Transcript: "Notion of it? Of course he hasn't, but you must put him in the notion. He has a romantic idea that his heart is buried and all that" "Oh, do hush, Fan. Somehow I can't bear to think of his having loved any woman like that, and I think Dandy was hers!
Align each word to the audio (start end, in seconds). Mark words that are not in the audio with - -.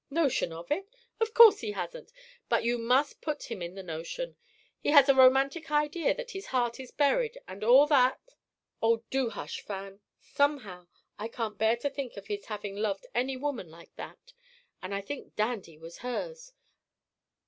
"Notion 0.09 0.51
of 0.51 0.71
it? 0.71 0.87
Of 1.19 1.35
course 1.35 1.59
he 1.59 1.73
hasn't, 1.73 2.11
but 2.49 2.63
you 2.63 2.79
must 2.79 3.21
put 3.21 3.51
him 3.51 3.61
in 3.61 3.75
the 3.75 3.83
notion. 3.83 4.35
He 4.79 4.89
has 4.89 5.07
a 5.07 5.13
romantic 5.13 5.69
idea 5.69 6.15
that 6.15 6.31
his 6.31 6.47
heart 6.47 6.79
is 6.79 6.89
buried 6.89 7.37
and 7.47 7.63
all 7.63 7.85
that" 7.85 8.19
"Oh, 8.81 9.03
do 9.11 9.29
hush, 9.29 9.61
Fan. 9.61 9.99
Somehow 10.19 10.87
I 11.19 11.27
can't 11.27 11.59
bear 11.59 11.75
to 11.77 11.89
think 11.91 12.17
of 12.17 12.25
his 12.25 12.45
having 12.45 12.75
loved 12.77 13.05
any 13.13 13.37
woman 13.37 13.69
like 13.69 13.95
that, 13.97 14.33
and 14.81 14.95
I 14.95 15.01
think 15.01 15.35
Dandy 15.35 15.77
was 15.77 15.99
hers! 15.99 16.51